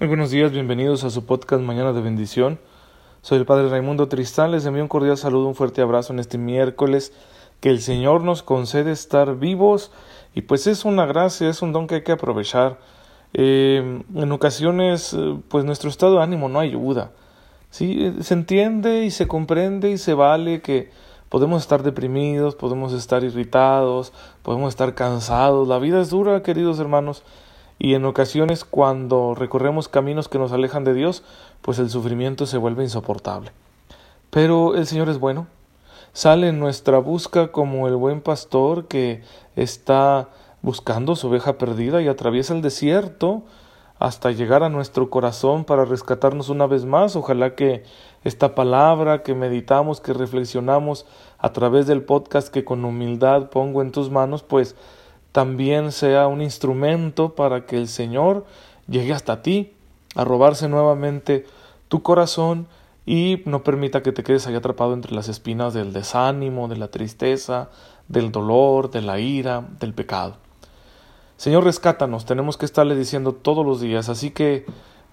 Muy 0.00 0.08
buenos 0.08 0.32
días, 0.32 0.50
bienvenidos 0.50 1.04
a 1.04 1.10
su 1.10 1.24
podcast 1.24 1.62
Mañana 1.62 1.92
de 1.92 2.00
Bendición. 2.00 2.58
Soy 3.22 3.38
el 3.38 3.46
Padre 3.46 3.68
Raimundo 3.68 4.08
Tristán, 4.08 4.50
les 4.50 4.66
envío 4.66 4.82
un 4.82 4.88
cordial 4.88 5.16
saludo, 5.16 5.46
un 5.46 5.54
fuerte 5.54 5.82
abrazo 5.82 6.12
en 6.12 6.18
este 6.18 6.36
miércoles, 6.36 7.12
que 7.60 7.70
el 7.70 7.80
Señor 7.80 8.22
nos 8.22 8.42
concede 8.42 8.90
estar 8.90 9.36
vivos 9.36 9.92
y 10.34 10.42
pues 10.42 10.66
es 10.66 10.84
una 10.84 11.06
gracia, 11.06 11.48
es 11.48 11.62
un 11.62 11.72
don 11.72 11.86
que 11.86 11.94
hay 11.94 12.02
que 12.02 12.10
aprovechar. 12.10 12.80
Eh, 13.34 14.02
en 14.16 14.32
ocasiones, 14.32 15.14
eh, 15.14 15.38
pues 15.46 15.64
nuestro 15.64 15.88
estado 15.88 16.16
de 16.16 16.24
ánimo 16.24 16.48
no 16.48 16.58
ayuda. 16.58 17.12
¿sí? 17.70 18.16
Se 18.20 18.34
entiende 18.34 19.04
y 19.04 19.12
se 19.12 19.28
comprende 19.28 19.92
y 19.92 19.98
se 19.98 20.14
vale 20.14 20.60
que 20.60 20.90
podemos 21.28 21.62
estar 21.62 21.84
deprimidos, 21.84 22.56
podemos 22.56 22.92
estar 22.92 23.22
irritados, 23.22 24.12
podemos 24.42 24.70
estar 24.70 24.96
cansados. 24.96 25.68
La 25.68 25.78
vida 25.78 26.00
es 26.00 26.10
dura, 26.10 26.42
queridos 26.42 26.80
hermanos 26.80 27.22
y 27.78 27.94
en 27.94 28.04
ocasiones 28.04 28.64
cuando 28.64 29.34
recorremos 29.34 29.88
caminos 29.88 30.28
que 30.28 30.38
nos 30.38 30.52
alejan 30.52 30.84
de 30.84 30.94
Dios, 30.94 31.22
pues 31.62 31.78
el 31.78 31.90
sufrimiento 31.90 32.46
se 32.46 32.58
vuelve 32.58 32.84
insoportable. 32.84 33.52
Pero 34.30 34.74
el 34.74 34.86
Señor 34.86 35.08
es 35.08 35.18
bueno, 35.18 35.46
sale 36.12 36.48
en 36.48 36.60
nuestra 36.60 36.98
busca 36.98 37.52
como 37.52 37.88
el 37.88 37.96
buen 37.96 38.20
pastor 38.20 38.86
que 38.86 39.22
está 39.56 40.28
buscando 40.62 41.14
su 41.14 41.28
oveja 41.28 41.58
perdida 41.58 42.00
y 42.00 42.08
atraviesa 42.08 42.54
el 42.54 42.62
desierto 42.62 43.42
hasta 43.98 44.32
llegar 44.32 44.62
a 44.62 44.68
nuestro 44.68 45.08
corazón 45.10 45.64
para 45.64 45.84
rescatarnos 45.84 46.48
una 46.48 46.66
vez 46.66 46.84
más. 46.84 47.16
Ojalá 47.16 47.54
que 47.54 47.84
esta 48.24 48.54
palabra 48.54 49.22
que 49.22 49.34
meditamos, 49.34 50.00
que 50.00 50.12
reflexionamos 50.12 51.06
a 51.38 51.52
través 51.52 51.86
del 51.86 52.02
podcast 52.02 52.48
que 52.48 52.64
con 52.64 52.84
humildad 52.84 53.50
pongo 53.50 53.82
en 53.82 53.92
tus 53.92 54.10
manos, 54.10 54.42
pues 54.42 54.74
también 55.34 55.90
sea 55.90 56.28
un 56.28 56.40
instrumento 56.40 57.34
para 57.34 57.66
que 57.66 57.76
el 57.76 57.88
Señor 57.88 58.46
llegue 58.86 59.12
hasta 59.12 59.42
ti, 59.42 59.72
a 60.14 60.22
robarse 60.22 60.68
nuevamente 60.68 61.44
tu 61.88 62.04
corazón 62.04 62.68
y 63.04 63.42
no 63.44 63.64
permita 63.64 64.00
que 64.00 64.12
te 64.12 64.22
quedes 64.22 64.46
ahí 64.46 64.54
atrapado 64.54 64.94
entre 64.94 65.12
las 65.12 65.28
espinas 65.28 65.74
del 65.74 65.92
desánimo, 65.92 66.68
de 66.68 66.76
la 66.76 66.86
tristeza, 66.86 67.68
del 68.06 68.30
dolor, 68.30 68.92
de 68.92 69.02
la 69.02 69.18
ira, 69.18 69.66
del 69.80 69.92
pecado. 69.92 70.36
Señor, 71.36 71.64
rescátanos, 71.64 72.26
tenemos 72.26 72.56
que 72.56 72.66
estarle 72.66 72.94
diciendo 72.94 73.32
todos 73.32 73.66
los 73.66 73.80
días, 73.80 74.08
así 74.08 74.30
que 74.30 74.66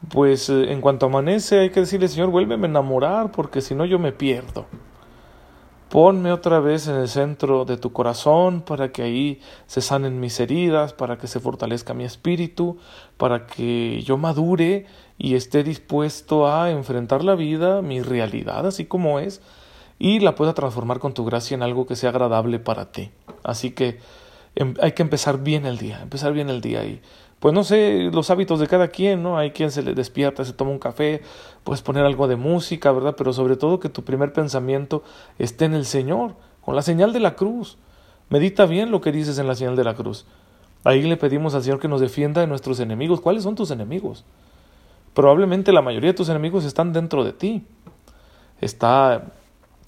pues 0.09 0.51
eh, 0.51 0.71
en 0.71 0.81
cuanto 0.81 1.07
amanece 1.07 1.61
hay 1.61 1.71
que 1.71 1.79
decirle, 1.79 2.07
Señor, 2.07 2.29
vuélveme 2.29 2.67
a 2.67 2.69
enamorar, 2.69 3.31
porque 3.31 3.59
si 3.59 3.73
no 3.73 3.85
yo 3.85 3.97
me 3.97 4.11
pierdo. 4.11 4.67
Ponme 5.91 6.31
otra 6.31 6.61
vez 6.61 6.87
en 6.87 6.95
el 6.95 7.09
centro 7.09 7.65
de 7.65 7.75
tu 7.75 7.91
corazón 7.91 8.61
para 8.61 8.93
que 8.93 9.01
ahí 9.01 9.41
se 9.67 9.81
sanen 9.81 10.21
mis 10.21 10.39
heridas, 10.39 10.93
para 10.93 11.17
que 11.17 11.27
se 11.27 11.41
fortalezca 11.41 11.93
mi 11.93 12.05
espíritu, 12.05 12.77
para 13.17 13.45
que 13.45 14.01
yo 14.01 14.15
madure 14.15 14.85
y 15.17 15.35
esté 15.35 15.65
dispuesto 15.65 16.47
a 16.49 16.71
enfrentar 16.71 17.25
la 17.25 17.35
vida, 17.35 17.81
mi 17.81 18.01
realidad 18.01 18.65
así 18.65 18.85
como 18.85 19.19
es, 19.19 19.41
y 19.99 20.21
la 20.21 20.33
pueda 20.35 20.53
transformar 20.53 20.99
con 20.99 21.13
tu 21.13 21.25
gracia 21.25 21.55
en 21.55 21.61
algo 21.61 21.85
que 21.85 21.97
sea 21.97 22.11
agradable 22.11 22.57
para 22.59 22.93
ti. 22.93 23.11
Así 23.43 23.71
que 23.71 23.99
em, 24.55 24.75
hay 24.81 24.93
que 24.93 25.01
empezar 25.01 25.43
bien 25.43 25.65
el 25.65 25.77
día, 25.77 25.99
empezar 26.01 26.31
bien 26.31 26.49
el 26.49 26.61
día 26.61 26.85
y 26.85 27.01
pues 27.41 27.55
no 27.55 27.63
sé, 27.63 28.11
los 28.13 28.29
hábitos 28.29 28.59
de 28.59 28.67
cada 28.67 28.89
quien, 28.89 29.23
¿no? 29.23 29.35
Hay 29.35 29.49
quien 29.49 29.71
se 29.71 29.81
le 29.81 29.95
despierta, 29.95 30.45
se 30.45 30.53
toma 30.53 30.69
un 30.69 30.77
café, 30.77 31.23
puedes 31.63 31.81
poner 31.81 32.05
algo 32.05 32.27
de 32.27 32.35
música, 32.35 32.91
¿verdad? 32.91 33.15
Pero 33.17 33.33
sobre 33.33 33.55
todo 33.55 33.79
que 33.79 33.89
tu 33.89 34.03
primer 34.03 34.31
pensamiento 34.31 35.01
esté 35.39 35.65
en 35.65 35.73
el 35.73 35.87
Señor, 35.87 36.35
con 36.63 36.75
la 36.75 36.83
señal 36.83 37.13
de 37.13 37.19
la 37.19 37.33
cruz. 37.33 37.79
Medita 38.29 38.67
bien 38.67 38.91
lo 38.91 39.01
que 39.01 39.11
dices 39.11 39.39
en 39.39 39.47
la 39.47 39.55
señal 39.55 39.75
de 39.75 39.83
la 39.83 39.95
cruz. 39.95 40.27
Ahí 40.83 41.01
le 41.01 41.17
pedimos 41.17 41.55
al 41.55 41.63
Señor 41.63 41.79
que 41.79 41.87
nos 41.87 41.99
defienda 41.99 42.41
de 42.41 42.47
nuestros 42.47 42.79
enemigos. 42.79 43.21
¿Cuáles 43.21 43.41
son 43.41 43.55
tus 43.55 43.71
enemigos? 43.71 44.23
Probablemente 45.15 45.71
la 45.71 45.81
mayoría 45.81 46.11
de 46.11 46.17
tus 46.17 46.29
enemigos 46.29 46.63
están 46.63 46.93
dentro 46.93 47.23
de 47.23 47.33
ti. 47.33 47.65
Está 48.59 49.31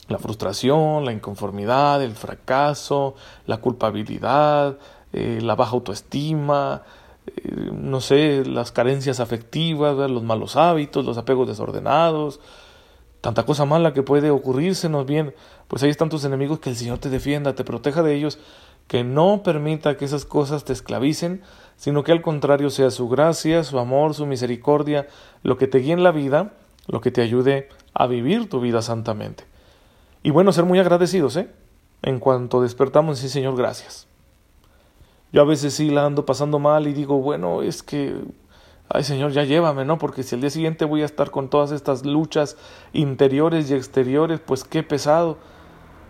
la 0.07 0.17
frustración, 0.17 1.05
la 1.05 1.13
inconformidad, 1.13 2.01
el 2.01 2.13
fracaso, 2.13 3.13
la 3.45 3.57
culpabilidad, 3.57 4.79
eh, 5.13 5.37
la 5.39 5.53
baja 5.53 5.73
autoestima, 5.73 6.81
eh, 7.27 7.71
no 7.71 8.01
sé, 8.01 8.45
las 8.45 8.71
carencias 8.71 9.19
afectivas, 9.19 9.95
los 10.09 10.23
malos 10.23 10.55
hábitos, 10.55 11.05
los 11.05 11.17
apegos 11.17 11.47
desordenados, 11.47 12.39
tanta 13.21 13.45
cosa 13.45 13.65
mala 13.65 13.93
que 13.93 14.03
puede 14.03 14.29
ocurrírsenos 14.31 15.05
bien, 15.05 15.33
pues 15.67 15.81
ahí 15.83 15.89
están 15.89 16.09
tus 16.09 16.25
enemigos, 16.25 16.59
que 16.59 16.69
el 16.69 16.75
Señor 16.75 16.97
te 16.99 17.09
defienda, 17.09 17.55
te 17.55 17.63
proteja 17.63 18.03
de 18.03 18.15
ellos, 18.15 18.39
que 18.87 19.03
no 19.03 19.43
permita 19.43 19.95
que 19.95 20.05
esas 20.05 20.25
cosas 20.25 20.65
te 20.65 20.73
esclavicen, 20.73 21.41
sino 21.77 22.03
que 22.03 22.11
al 22.11 22.21
contrario 22.21 22.69
sea 22.69 22.91
su 22.91 23.07
gracia, 23.07 23.63
su 23.63 23.79
amor, 23.79 24.13
su 24.13 24.25
misericordia, 24.25 25.07
lo 25.41 25.57
que 25.57 25.67
te 25.67 25.79
guíe 25.79 25.93
en 25.93 26.03
la 26.03 26.11
vida, 26.11 26.53
lo 26.87 27.01
que 27.01 27.11
te 27.11 27.21
ayude 27.21 27.69
a 27.93 28.07
vivir 28.07 28.49
tu 28.49 28.59
vida 28.59 28.81
santamente. 28.81 29.45
Y 30.21 30.31
bueno, 30.31 30.51
ser 30.51 30.65
muy 30.65 30.79
agradecidos, 30.79 31.37
¿eh? 31.37 31.49
En 32.01 32.19
cuanto 32.19 32.61
despertamos, 32.61 33.19
sí, 33.19 33.29
Señor, 33.29 33.55
gracias. 33.55 34.07
Yo 35.33 35.41
a 35.41 35.45
veces 35.45 35.73
sí 35.73 35.89
la 35.89 36.05
ando 36.05 36.27
pasando 36.27 36.59
mal 36.59 36.87
y 36.87 36.93
digo, 36.93 37.17
bueno, 37.17 37.63
es 37.63 37.81
que, 37.81 38.15
ay 38.87 39.03
Señor, 39.03 39.31
ya 39.31 39.43
llévame, 39.43 39.83
¿no? 39.83 39.97
Porque 39.97 40.21
si 40.21 40.35
el 40.35 40.41
día 40.41 40.51
siguiente 40.51 40.85
voy 40.85 41.01
a 41.01 41.05
estar 41.05 41.31
con 41.31 41.49
todas 41.49 41.71
estas 41.71 42.05
luchas 42.05 42.55
interiores 42.93 43.71
y 43.71 43.73
exteriores, 43.73 44.39
pues 44.39 44.63
qué 44.63 44.83
pesado. 44.83 45.39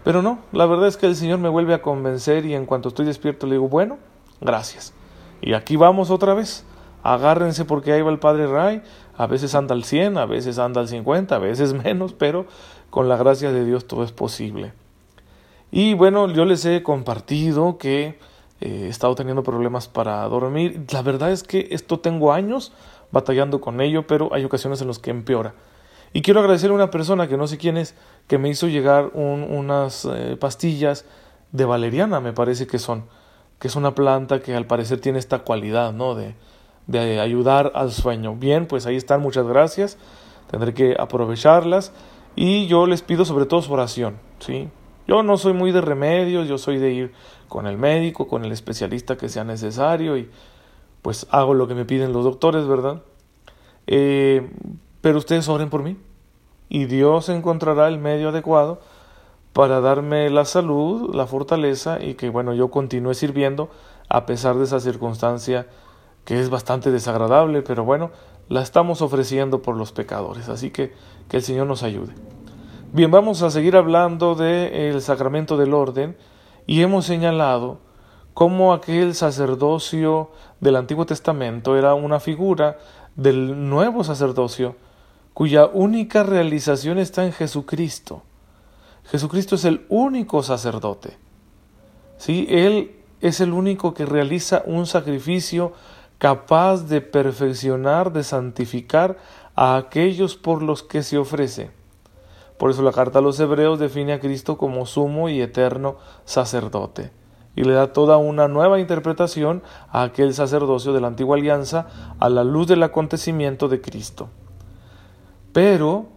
Pero 0.04 0.22
no, 0.22 0.40
la 0.52 0.66
verdad 0.66 0.90
es 0.90 0.98
que 0.98 1.06
el 1.06 1.16
Señor 1.16 1.40
me 1.40 1.48
vuelve 1.48 1.74
a 1.74 1.82
convencer 1.82 2.46
y 2.46 2.54
en 2.54 2.66
cuanto 2.66 2.90
estoy 2.90 3.06
despierto 3.06 3.48
le 3.48 3.54
digo, 3.54 3.70
bueno, 3.70 3.98
gracias. 4.42 4.94
Y 5.42 5.54
aquí 5.54 5.78
vamos 5.78 6.12
otra 6.12 6.34
vez. 6.34 6.66
Agárrense 7.02 7.64
porque 7.64 7.94
ahí 7.94 8.02
va 8.02 8.12
el 8.12 8.20
Padre 8.20 8.48
Ray. 8.48 8.82
A 9.16 9.26
veces 9.26 9.56
anda 9.56 9.74
al 9.74 9.86
100, 9.86 10.18
a 10.18 10.26
veces 10.26 10.60
anda 10.60 10.82
al 10.82 10.90
50, 10.90 11.34
a 11.34 11.40
veces 11.40 11.74
menos, 11.86 12.12
pero 12.12 12.46
con 12.90 13.08
la 13.08 13.16
gracia 13.16 13.54
de 13.54 13.64
Dios 13.64 13.88
todo 13.88 14.04
es 14.04 14.12
posible. 14.12 14.74
Y 15.72 15.94
bueno, 15.94 16.28
yo 16.28 16.44
les 16.44 16.66
he 16.66 16.84
compartido 16.84 17.78
que 17.78 18.20
eh, 18.64 18.86
he 18.86 18.90
estado 18.90 19.16
teniendo 19.16 19.44
problemas 19.44 19.88
para 19.88 20.24
dormir. 20.30 20.86
La 20.92 21.02
verdad 21.02 21.32
es 21.32 21.44
que 21.44 21.68
esto 21.72 22.00
tengo 22.00 22.32
años 22.32 22.72
batallando 23.12 23.62
con 23.62 23.82
ello, 23.82 24.08
pero 24.08 24.34
hay 24.34 24.46
ocasiones 24.46 24.82
en 24.82 24.88
las 24.88 25.00
que 25.00 25.12
empeora. 25.12 25.54
Y 26.14 26.22
quiero 26.22 26.40
agradecer 26.40 26.72
a 26.72 26.74
una 26.74 26.92
persona 26.92 27.28
que 27.28 27.38
no 27.38 27.48
sé 27.48 27.58
quién 27.58 27.76
es, 27.78 27.96
que 28.28 28.38
me 28.38 28.50
hizo 28.50 28.68
llegar 28.68 29.12
unas 29.14 30.06
eh, 30.06 30.38
pastillas 30.40 31.06
de 31.52 31.66
valeriana, 31.66 32.20
me 32.20 32.34
parece 32.34 32.68
que 32.68 32.80
son, 32.80 33.06
que 33.60 33.68
es 33.68 33.76
una 33.76 33.96
planta 33.96 34.40
que 34.40 34.56
al 34.56 34.66
parecer 34.66 35.02
tiene 35.02 35.20
esta 35.20 35.40
cualidad, 35.40 35.92
¿no? 35.92 36.16
De, 36.16 36.36
de 36.88 37.20
ayudar 37.20 37.72
al 37.76 37.92
sueño. 37.92 38.36
Bien, 38.36 38.68
pues 38.68 38.86
ahí 38.86 38.96
están, 38.96 39.22
muchas 39.22 39.46
gracias. 39.48 39.98
Tendré 40.50 40.74
que 40.74 40.96
aprovecharlas. 40.98 41.92
Y 42.36 42.68
yo 42.68 42.88
les 42.88 43.02
pido 43.02 43.26
sobre 43.26 43.46
todo 43.46 43.62
su 43.62 43.74
oración, 43.74 44.18
¿sí? 44.40 44.70
Yo 45.08 45.24
no 45.24 45.38
soy 45.38 45.54
muy 45.54 45.72
de 45.72 45.82
remedios, 45.82 46.48
yo 46.48 46.58
soy 46.58 46.78
de 46.78 46.92
ir 46.92 47.14
con 47.50 47.68
el 47.68 47.78
médico, 47.78 48.28
con 48.28 48.46
el 48.46 48.52
especialista 48.52 49.18
que 49.18 49.30
sea 49.30 49.44
necesario 49.44 50.18
y 50.18 50.30
pues 51.02 51.28
hago 51.30 51.54
lo 51.54 51.68
que 51.68 51.76
me 51.76 51.86
piden 51.86 52.14
los 52.14 52.24
doctores, 52.24 52.68
¿verdad? 52.68 53.04
Eh, 53.88 54.50
pero 55.02 55.18
ustedes 55.18 55.50
oren 55.50 55.70
por 55.70 55.84
mí 55.84 55.98
y 56.70 56.86
Dios 56.86 57.28
encontrará 57.30 57.88
el 57.90 57.98
medio 58.00 58.30
adecuado 58.30 58.80
para 59.52 59.82
darme 59.82 60.30
la 60.30 60.46
salud, 60.46 61.14
la 61.14 61.28
fortaleza 61.28 62.02
y 62.02 62.16
que 62.16 62.30
bueno, 62.30 62.54
yo 62.54 62.72
continúe 62.72 63.14
sirviendo 63.14 63.70
a 64.10 64.26
pesar 64.26 64.58
de 64.58 64.64
esa 64.64 64.80
circunstancia 64.80 65.68
que 66.26 66.40
es 66.40 66.50
bastante 66.50 66.92
desagradable, 66.92 67.62
pero 67.62 67.84
bueno, 67.84 68.12
la 68.48 68.62
estamos 68.62 69.02
ofreciendo 69.02 69.62
por 69.62 69.76
los 69.76 69.92
pecadores, 69.92 70.48
así 70.48 70.72
que 70.72 70.94
que 71.28 71.38
el 71.38 71.44
Señor 71.44 71.68
nos 71.68 71.84
ayude. 71.84 72.14
Bien, 72.96 73.10
vamos 73.10 73.42
a 73.42 73.50
seguir 73.50 73.76
hablando 73.76 74.36
del 74.36 75.02
sacramento 75.02 75.58
del 75.58 75.74
orden 75.74 76.16
y 76.68 76.84
hemos 76.84 77.08
señalado 77.08 77.80
cómo 78.36 78.72
aquel 78.72 79.16
sacerdocio 79.16 80.30
del 80.60 80.76
Antiguo 80.76 81.04
Testamento 81.08 81.76
era 81.76 81.96
una 81.96 82.20
figura 82.20 82.78
del 83.16 83.68
nuevo 83.68 84.04
sacerdocio 84.04 84.76
cuya 85.34 85.66
única 85.66 86.22
realización 86.22 87.00
está 87.00 87.26
en 87.26 87.34
Jesucristo. 87.34 88.22
Jesucristo 89.06 89.56
es 89.56 89.66
el 89.66 89.88
único 89.90 90.44
sacerdote. 90.44 91.18
¿Sí? 92.18 92.46
Él 92.48 92.96
es 93.22 93.42
el 93.42 93.54
único 93.54 93.96
que 93.96 94.06
realiza 94.06 94.62
un 94.68 94.86
sacrificio 94.86 95.74
capaz 96.20 96.84
de 96.84 97.02
perfeccionar, 97.02 98.14
de 98.14 98.24
santificar 98.24 99.18
a 99.56 99.78
aquellos 99.78 100.36
por 100.36 100.62
los 100.62 100.84
que 100.84 101.02
se 101.02 101.18
ofrece. 101.18 101.83
Por 102.58 102.72
eso 102.72 102.82
la 102.82 102.92
carta 102.92 103.20
a 103.20 103.22
los 103.22 103.40
hebreos 103.40 103.80
define 103.80 104.14
a 104.14 104.20
Cristo 104.20 104.58
como 104.58 104.86
sumo 104.86 105.30
y 105.30 105.42
eterno 105.42 105.98
sacerdote 106.26 107.12
y 107.56 107.64
le 107.64 107.74
da 107.74 107.94
toda 107.94 108.18
una 108.18 108.48
nueva 108.48 108.80
interpretación 108.80 109.62
a 109.92 110.04
aquel 110.04 110.34
sacerdocio 110.34 110.94
de 110.94 111.02
la 111.02 111.08
antigua 111.08 111.38
alianza 111.38 111.88
a 112.20 112.30
la 112.30 112.44
luz 112.44 112.68
del 112.68 112.84
acontecimiento 112.84 113.68
de 113.68 113.82
Cristo. 113.82 114.30
Pero 115.52 116.08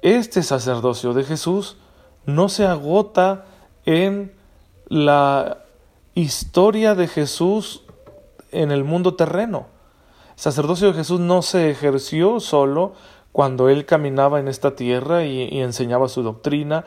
este 0.00 0.42
sacerdocio 0.42 1.12
de 1.12 1.24
Jesús 1.24 1.76
no 2.24 2.48
se 2.48 2.66
agota 2.66 3.44
en 3.84 4.32
la 4.86 5.64
historia 6.14 6.94
de 6.94 7.08
Jesús 7.08 7.84
en 8.50 8.70
el 8.70 8.84
mundo 8.84 9.14
terreno. 9.14 9.66
sacerdocio 10.34 10.88
de 10.88 10.94
Jesús 10.94 11.20
no 11.20 11.42
se 11.42 11.68
ejerció 11.68 12.40
solo 12.40 12.92
cuando 13.38 13.68
él 13.68 13.86
caminaba 13.86 14.40
en 14.40 14.48
esta 14.48 14.74
tierra 14.74 15.24
y, 15.24 15.60
enseñaba 15.60 16.08
su 16.08 16.24
doctrina, 16.24 16.86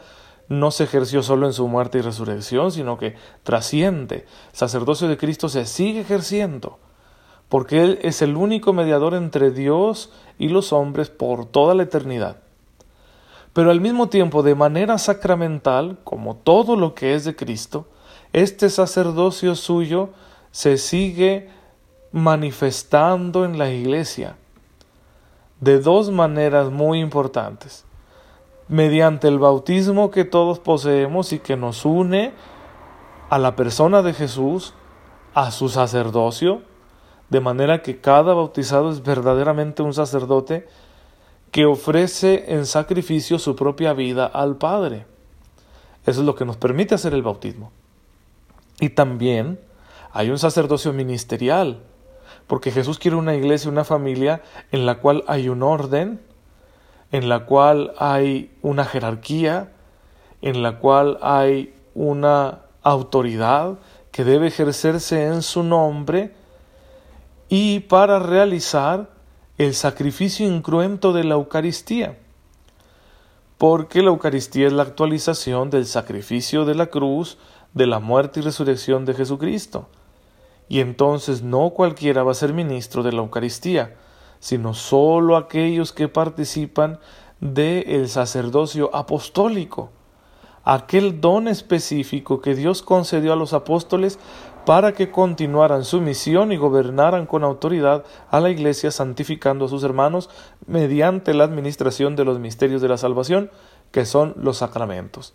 no 0.49 0.71
se 0.71 0.83
ejerció 0.83 1.23
solo 1.23 1.47
en 1.47 1.53
su 1.53 1.65
muerte 1.69 1.99
y 1.99 2.01
resurrección, 2.01 2.73
sino 2.73 2.97
que 2.97 3.15
trasciende. 3.43 4.25
El 4.51 4.57
sacerdocio 4.57 5.07
de 5.07 5.15
Cristo 5.15 5.47
se 5.47 5.65
sigue 5.65 6.01
ejerciendo, 6.01 6.77
porque 7.47 7.81
Él 7.81 7.99
es 8.01 8.21
el 8.21 8.35
único 8.35 8.73
mediador 8.73 9.13
entre 9.13 9.51
Dios 9.51 10.11
y 10.37 10.49
los 10.49 10.73
hombres 10.73 11.09
por 11.09 11.45
toda 11.45 11.73
la 11.73 11.83
eternidad. 11.83 12.41
Pero 13.53 13.71
al 13.71 13.79
mismo 13.79 14.09
tiempo, 14.09 14.43
de 14.43 14.55
manera 14.55 14.97
sacramental, 14.97 15.99
como 16.03 16.35
todo 16.35 16.75
lo 16.75 16.95
que 16.95 17.15
es 17.15 17.23
de 17.23 17.37
Cristo, 17.37 17.87
este 18.33 18.69
sacerdocio 18.69 19.55
suyo 19.55 20.09
se 20.51 20.77
sigue 20.77 21.47
manifestando 22.11 23.45
en 23.45 23.57
la 23.57 23.71
iglesia 23.71 24.35
de 25.61 25.79
dos 25.79 26.11
maneras 26.11 26.69
muy 26.69 26.99
importantes. 26.99 27.85
Mediante 28.67 29.27
el 29.27 29.39
bautismo 29.39 30.11
que 30.11 30.25
todos 30.25 30.59
poseemos 30.59 31.31
y 31.31 31.39
que 31.39 31.55
nos 31.55 31.85
une 31.85 32.33
a 33.29 33.37
la 33.37 33.55
persona 33.55 34.01
de 34.01 34.13
Jesús, 34.13 34.73
a 35.33 35.51
su 35.51 35.69
sacerdocio, 35.69 36.63
de 37.29 37.39
manera 37.39 37.81
que 37.81 38.01
cada 38.01 38.33
bautizado 38.33 38.91
es 38.91 39.03
verdaderamente 39.03 39.83
un 39.83 39.93
sacerdote 39.93 40.67
que 41.51 41.65
ofrece 41.65 42.53
en 42.53 42.65
sacrificio 42.65 43.39
su 43.39 43.55
propia 43.55 43.93
vida 43.93 44.25
al 44.25 44.57
Padre. 44.57 45.05
Eso 46.05 46.21
es 46.21 46.25
lo 46.25 46.35
que 46.35 46.45
nos 46.45 46.57
permite 46.57 46.95
hacer 46.95 47.13
el 47.13 47.21
bautismo. 47.21 47.71
Y 48.79 48.89
también 48.89 49.59
hay 50.11 50.29
un 50.29 50.39
sacerdocio 50.39 50.91
ministerial, 50.91 51.83
porque 52.51 52.71
Jesús 52.71 52.99
quiere 52.99 53.15
una 53.15 53.33
iglesia, 53.33 53.71
una 53.71 53.85
familia 53.85 54.41
en 54.73 54.85
la 54.85 54.95
cual 54.95 55.23
hay 55.27 55.47
un 55.47 55.63
orden, 55.63 56.19
en 57.13 57.29
la 57.29 57.45
cual 57.45 57.93
hay 57.97 58.51
una 58.61 58.83
jerarquía, 58.83 59.71
en 60.41 60.61
la 60.61 60.77
cual 60.79 61.17
hay 61.21 61.73
una 61.95 62.63
autoridad 62.83 63.79
que 64.11 64.25
debe 64.25 64.47
ejercerse 64.47 65.27
en 65.27 65.43
su 65.43 65.63
nombre 65.63 66.33
y 67.47 67.79
para 67.79 68.19
realizar 68.19 69.11
el 69.57 69.73
sacrificio 69.73 70.45
incruento 70.45 71.13
de 71.13 71.23
la 71.23 71.35
Eucaristía. 71.35 72.17
Porque 73.57 74.01
la 74.01 74.09
Eucaristía 74.09 74.67
es 74.67 74.73
la 74.73 74.83
actualización 74.83 75.69
del 75.69 75.85
sacrificio 75.85 76.65
de 76.65 76.75
la 76.75 76.87
cruz, 76.87 77.37
de 77.73 77.87
la 77.87 78.01
muerte 78.01 78.41
y 78.41 78.43
resurrección 78.43 79.05
de 79.05 79.13
Jesucristo 79.13 79.87
y 80.71 80.79
entonces 80.79 81.43
no 81.43 81.71
cualquiera 81.71 82.23
va 82.23 82.31
a 82.31 82.33
ser 82.33 82.53
ministro 82.53 83.03
de 83.03 83.11
la 83.11 83.17
Eucaristía, 83.17 83.97
sino 84.39 84.73
sólo 84.73 85.35
aquellos 85.35 85.91
que 85.91 86.07
participan 86.07 86.97
del 87.41 87.83
el 87.89 88.07
sacerdocio 88.07 88.89
apostólico, 88.95 89.89
aquel 90.63 91.19
don 91.19 91.49
específico 91.49 92.39
que 92.39 92.55
Dios 92.55 92.83
concedió 92.83 93.33
a 93.33 93.35
los 93.35 93.51
apóstoles 93.51 94.17
para 94.65 94.93
que 94.93 95.11
continuaran 95.11 95.83
su 95.83 95.99
misión 95.99 96.53
y 96.53 96.55
gobernaran 96.55 97.25
con 97.25 97.43
autoridad 97.43 98.05
a 98.29 98.39
la 98.39 98.49
Iglesia, 98.49 98.91
santificando 98.91 99.65
a 99.65 99.67
sus 99.67 99.83
hermanos 99.83 100.29
mediante 100.67 101.33
la 101.33 101.43
administración 101.43 102.15
de 102.15 102.23
los 102.23 102.39
misterios 102.39 102.81
de 102.81 102.87
la 102.87 102.97
salvación, 102.97 103.51
que 103.91 104.05
son 104.05 104.35
los 104.37 104.59
sacramentos. 104.59 105.33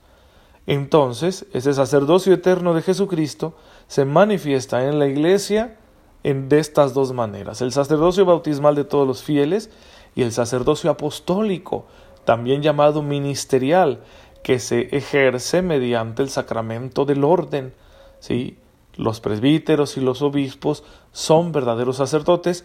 Entonces, 0.67 1.47
ese 1.53 1.73
sacerdocio 1.75 2.35
eterno 2.35 2.75
de 2.75 2.83
Jesucristo 2.83 3.55
se 3.87 4.05
manifiesta 4.05 4.85
en 4.85 4.99
la 4.99 5.07
iglesia 5.07 5.77
en, 6.25 6.49
de 6.49 6.59
estas 6.59 6.93
dos 6.93 7.13
maneras, 7.13 7.63
el 7.63 7.71
sacerdocio 7.71 8.25
bautismal 8.25 8.75
de 8.75 8.85
todos 8.85 9.07
los 9.07 9.23
fieles 9.23 9.71
y 10.17 10.23
el 10.23 10.33
sacerdocio 10.33 10.91
apostólico, 10.91 11.87
también 12.25 12.63
llamado 12.63 13.03
ministerial, 13.03 14.01
que 14.43 14.59
se 14.59 14.97
ejerce 14.97 15.63
mediante 15.63 16.23
el 16.23 16.31
sacramento 16.31 17.05
del 17.05 17.23
orden. 17.23 17.75
¿sí? 18.19 18.59
Los 18.97 19.21
presbíteros 19.21 19.97
y 19.97 20.01
los 20.01 20.23
obispos 20.23 20.85
son 21.13 21.53
verdaderos 21.53 21.97
sacerdotes, 21.97 22.65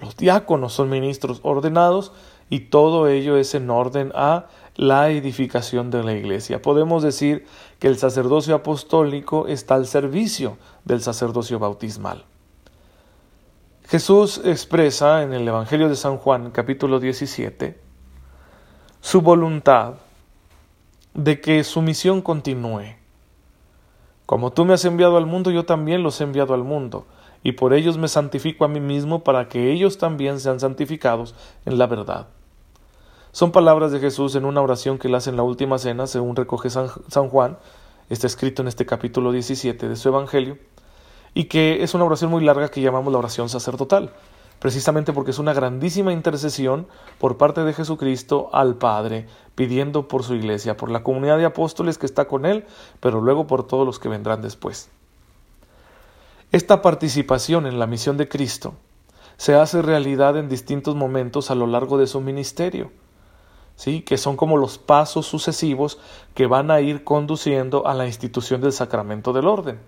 los 0.00 0.16
diáconos 0.16 0.72
son 0.72 0.88
ministros 0.88 1.40
ordenados 1.42 2.12
y 2.48 2.60
todo 2.60 3.08
ello 3.08 3.36
es 3.36 3.54
en 3.54 3.70
orden 3.70 4.12
a 4.14 4.46
la 4.76 5.10
edificación 5.10 5.90
de 5.90 6.02
la 6.02 6.12
iglesia. 6.12 6.62
Podemos 6.62 7.02
decir 7.02 7.46
que 7.78 7.88
el 7.88 7.98
sacerdocio 7.98 8.54
apostólico 8.54 9.46
está 9.46 9.74
al 9.74 9.86
servicio 9.86 10.58
del 10.84 11.02
sacerdocio 11.02 11.58
bautismal. 11.58 12.24
Jesús 13.88 14.40
expresa 14.44 15.22
en 15.22 15.32
el 15.32 15.48
Evangelio 15.48 15.88
de 15.88 15.96
San 15.96 16.16
Juan 16.16 16.52
capítulo 16.52 17.00
17 17.00 17.76
su 19.00 19.20
voluntad 19.22 19.94
de 21.14 21.40
que 21.40 21.64
su 21.64 21.82
misión 21.82 22.22
continúe. 22.22 22.96
Como 24.26 24.52
tú 24.52 24.64
me 24.64 24.74
has 24.74 24.84
enviado 24.84 25.16
al 25.16 25.26
mundo, 25.26 25.50
yo 25.50 25.64
también 25.64 26.02
los 26.02 26.20
he 26.20 26.24
enviado 26.24 26.54
al 26.54 26.62
mundo, 26.62 27.06
y 27.42 27.52
por 27.52 27.72
ellos 27.72 27.98
me 27.98 28.06
santifico 28.06 28.64
a 28.64 28.68
mí 28.68 28.78
mismo 28.78 29.24
para 29.24 29.48
que 29.48 29.72
ellos 29.72 29.98
también 29.98 30.38
sean 30.38 30.60
santificados 30.60 31.34
en 31.64 31.78
la 31.78 31.86
verdad. 31.86 32.28
Son 33.32 33.52
palabras 33.52 33.92
de 33.92 34.00
Jesús 34.00 34.34
en 34.34 34.44
una 34.44 34.60
oración 34.60 34.98
que 34.98 35.06
él 35.06 35.14
hace 35.14 35.30
en 35.30 35.36
la 35.36 35.44
última 35.44 35.78
cena, 35.78 36.08
según 36.08 36.34
recoge 36.34 36.68
San, 36.68 36.88
Juan, 37.28 37.58
está 38.08 38.26
escrito 38.26 38.62
en 38.62 38.66
este 38.66 38.86
capítulo 38.86 39.30
17 39.30 39.88
de 39.88 39.94
su 39.94 40.08
Evangelio, 40.08 40.58
y 41.32 41.44
que 41.44 41.84
es 41.84 41.94
una 41.94 42.06
oración 42.06 42.32
muy 42.32 42.42
larga 42.42 42.70
que 42.70 42.80
llamamos 42.80 43.12
la 43.12 43.20
oración 43.20 43.48
sacerdotal, 43.48 44.12
precisamente 44.58 45.12
porque 45.12 45.30
es 45.30 45.38
una 45.38 45.52
grandísima 45.52 46.12
intercesión 46.12 46.88
por 47.20 47.36
parte 47.36 47.62
de 47.62 47.72
Jesucristo 47.72 48.50
al 48.52 48.74
Padre, 48.74 49.28
pidiendo 49.54 50.08
por 50.08 50.24
su 50.24 50.34
iglesia, 50.34 50.76
por 50.76 50.90
la 50.90 51.04
comunidad 51.04 51.38
de 51.38 51.44
apóstoles 51.44 51.98
que 51.98 52.06
está 52.06 52.26
con 52.26 52.44
él, 52.46 52.64
pero 52.98 53.20
luego 53.20 53.46
por 53.46 53.64
todos 53.64 53.86
los 53.86 54.00
que 54.00 54.08
vendrán 54.08 54.42
después. 54.42 54.90
Esta 56.50 56.82
participación 56.82 57.68
en 57.68 57.78
la 57.78 57.86
misión 57.86 58.16
de 58.16 58.28
Cristo 58.28 58.74
se 59.36 59.54
hace 59.54 59.82
realidad 59.82 60.36
en 60.36 60.48
distintos 60.48 60.96
momentos 60.96 61.52
a 61.52 61.54
lo 61.54 61.68
largo 61.68 61.96
de 61.96 62.08
su 62.08 62.20
ministerio 62.20 62.90
que 64.04 64.18
son 64.18 64.36
como 64.36 64.58
los 64.58 64.78
pasos 64.78 65.26
sucesivos 65.26 65.98
que 66.34 66.46
van 66.46 66.70
a 66.70 66.80
ir 66.80 67.02
conduciendo 67.02 67.86
a 67.86 67.94
la 67.94 68.06
institución 68.06 68.60
del 68.60 68.72
sacramento 68.72 69.32
del 69.32 69.46
orden. 69.46 69.80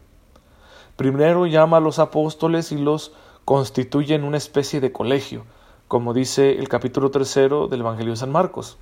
Primero 0.97 1.47
llama 1.47 1.77
a 1.77 1.81
los 1.81 1.99
apóstoles 1.99 2.73
y 2.73 2.79
los 2.79 3.13
constituye 3.45 4.15
en 4.15 4.25
una 4.25 4.39
especie 4.39 4.81
de 4.81 4.93
colegio, 4.93 5.45
como 5.89 6.15
dice 6.15 6.59
el 6.59 6.69
capítulo 6.69 7.11
tercero 7.11 7.69
del 7.69 7.81
Evangelio 7.81 8.13
de 8.13 8.17
San 8.17 8.33
Marcos. 8.33 8.79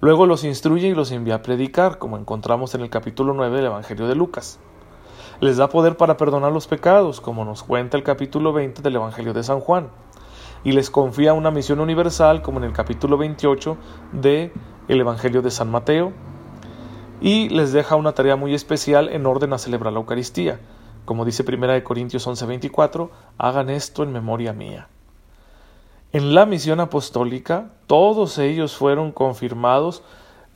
Luego 0.00 0.26
los 0.26 0.44
instruye 0.44 0.88
y 0.88 0.94
los 0.94 1.10
envía 1.10 1.36
a 1.36 1.42
predicar, 1.42 1.98
como 1.98 2.16
encontramos 2.16 2.74
en 2.74 2.80
el 2.80 2.90
capítulo 2.90 3.34
9 3.34 3.56
del 3.56 3.66
Evangelio 3.66 4.06
de 4.06 4.14
Lucas. 4.14 4.58
Les 5.40 5.56
da 5.56 5.68
poder 5.68 5.96
para 5.96 6.16
perdonar 6.16 6.52
los 6.52 6.66
pecados, 6.66 7.20
como 7.20 7.44
nos 7.44 7.62
cuenta 7.62 7.96
el 7.96 8.04
capítulo 8.04 8.52
20 8.52 8.80
del 8.80 8.96
Evangelio 8.96 9.34
de 9.34 9.42
San 9.42 9.60
Juan 9.60 9.90
y 10.64 10.72
les 10.72 10.90
confía 10.90 11.32
una 11.32 11.50
misión 11.50 11.80
universal, 11.80 12.42
como 12.42 12.58
en 12.58 12.64
el 12.64 12.72
capítulo 12.72 13.16
28 13.16 13.76
de 14.12 14.52
el 14.88 15.00
Evangelio 15.00 15.42
de 15.42 15.50
San 15.50 15.70
Mateo, 15.70 16.12
y 17.20 17.48
les 17.48 17.72
deja 17.72 17.96
una 17.96 18.12
tarea 18.12 18.36
muy 18.36 18.54
especial 18.54 19.08
en 19.08 19.26
orden 19.26 19.52
a 19.52 19.58
celebrar 19.58 19.92
la 19.92 19.98
Eucaristía. 19.98 20.60
Como 21.04 21.24
dice 21.24 21.42
1 21.42 21.84
Corintios 21.84 22.26
11:24, 22.26 23.10
hagan 23.38 23.70
esto 23.70 24.02
en 24.02 24.12
memoria 24.12 24.52
mía. 24.52 24.88
En 26.12 26.34
la 26.34 26.46
misión 26.46 26.80
apostólica, 26.80 27.70
todos 27.86 28.38
ellos 28.38 28.76
fueron 28.76 29.12
confirmados 29.12 30.02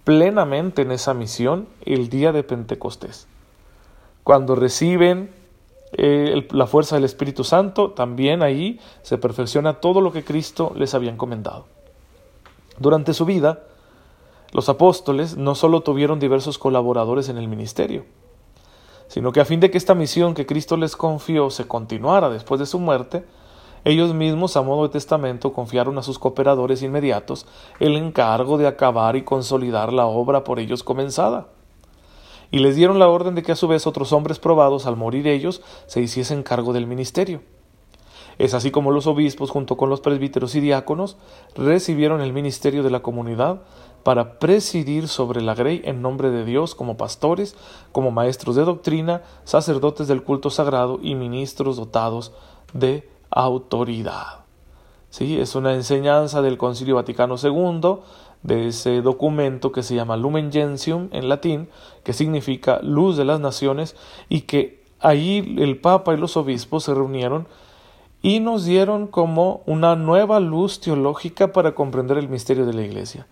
plenamente 0.04 0.82
en 0.82 0.92
esa 0.92 1.14
misión 1.14 1.68
el 1.84 2.08
día 2.08 2.32
de 2.32 2.42
Pentecostés. 2.42 3.28
Cuando 4.24 4.54
reciben 4.54 5.30
eh, 5.92 6.48
la 6.50 6.66
fuerza 6.66 6.96
del 6.96 7.04
Espíritu 7.04 7.44
Santo, 7.44 7.90
también 7.90 8.42
ahí 8.42 8.80
se 9.02 9.18
perfecciona 9.18 9.74
todo 9.74 10.00
lo 10.00 10.12
que 10.12 10.24
Cristo 10.24 10.72
les 10.74 10.94
había 10.94 11.10
encomendado. 11.10 11.66
Durante 12.78 13.12
su 13.12 13.26
vida, 13.26 13.64
los 14.52 14.68
apóstoles 14.68 15.36
no 15.36 15.54
solo 15.54 15.82
tuvieron 15.82 16.18
diversos 16.18 16.58
colaboradores 16.58 17.28
en 17.28 17.36
el 17.36 17.48
ministerio, 17.48 18.04
sino 19.08 19.32
que 19.32 19.40
a 19.40 19.44
fin 19.44 19.60
de 19.60 19.70
que 19.70 19.78
esta 19.78 19.94
misión 19.94 20.34
que 20.34 20.46
Cristo 20.46 20.78
les 20.78 20.96
confió 20.96 21.50
se 21.50 21.68
continuara 21.68 22.30
después 22.30 22.58
de 22.58 22.66
su 22.66 22.78
muerte, 22.78 23.24
ellos 23.84 24.14
mismos, 24.14 24.56
a 24.56 24.62
modo 24.62 24.84
de 24.84 24.90
testamento, 24.90 25.52
confiaron 25.52 25.98
a 25.98 26.02
sus 26.02 26.18
cooperadores 26.18 26.82
inmediatos 26.82 27.46
el 27.80 27.96
encargo 27.96 28.56
de 28.56 28.66
acabar 28.66 29.16
y 29.16 29.24
consolidar 29.24 29.92
la 29.92 30.06
obra 30.06 30.44
por 30.44 30.58
ellos 30.58 30.82
comenzada 30.82 31.48
y 32.52 32.58
les 32.58 32.76
dieron 32.76 33.00
la 33.00 33.08
orden 33.08 33.34
de 33.34 33.42
que 33.42 33.52
a 33.52 33.56
su 33.56 33.66
vez 33.66 33.86
otros 33.86 34.12
hombres 34.12 34.38
probados, 34.38 34.86
al 34.86 34.96
morir 34.96 35.26
ellos, 35.26 35.62
se 35.86 36.00
hiciesen 36.00 36.44
cargo 36.44 36.72
del 36.72 36.86
ministerio. 36.86 37.40
Es 38.38 38.54
así 38.54 38.70
como 38.70 38.90
los 38.90 39.06
obispos, 39.06 39.50
junto 39.50 39.76
con 39.76 39.88
los 39.88 40.00
presbíteros 40.00 40.54
y 40.54 40.60
diáconos, 40.60 41.16
recibieron 41.56 42.20
el 42.20 42.32
ministerio 42.32 42.82
de 42.82 42.90
la 42.90 43.00
comunidad 43.00 43.62
para 44.02 44.38
presidir 44.38 45.08
sobre 45.08 45.40
la 45.40 45.54
grey 45.54 45.80
en 45.84 46.02
nombre 46.02 46.30
de 46.30 46.44
Dios 46.44 46.74
como 46.74 46.96
pastores, 46.96 47.56
como 47.90 48.10
maestros 48.10 48.54
de 48.56 48.64
doctrina, 48.64 49.22
sacerdotes 49.44 50.06
del 50.06 50.22
culto 50.22 50.50
sagrado 50.50 50.98
y 51.02 51.14
ministros 51.14 51.76
dotados 51.76 52.32
de 52.74 53.08
autoridad. 53.30 54.44
¿sí? 55.08 55.40
Es 55.40 55.54
una 55.54 55.74
enseñanza 55.74 56.42
del 56.42 56.58
Concilio 56.58 56.96
Vaticano 56.96 57.36
II, 57.42 57.98
de 58.42 58.68
ese 58.68 59.02
documento 59.02 59.72
que 59.72 59.82
se 59.82 59.94
llama 59.94 60.16
Lumen 60.16 60.50
Gentium 60.52 61.08
en 61.12 61.28
latín, 61.28 61.68
que 62.02 62.12
significa 62.12 62.80
luz 62.82 63.16
de 63.16 63.24
las 63.24 63.40
naciones, 63.40 63.96
y 64.28 64.42
que 64.42 64.84
ahí 65.00 65.56
el 65.58 65.78
Papa 65.78 66.14
y 66.14 66.16
los 66.16 66.36
obispos 66.36 66.84
se 66.84 66.94
reunieron 66.94 67.46
y 68.22 68.40
nos 68.40 68.64
dieron 68.64 69.08
como 69.08 69.62
una 69.66 69.96
nueva 69.96 70.38
luz 70.38 70.80
teológica 70.80 71.52
para 71.52 71.74
comprender 71.74 72.18
el 72.18 72.28
misterio 72.28 72.66
de 72.66 72.72
la 72.72 72.82
Iglesia. 72.82 73.26